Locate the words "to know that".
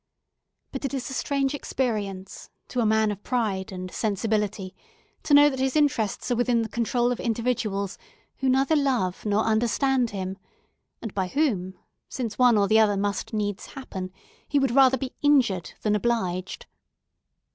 5.21-5.59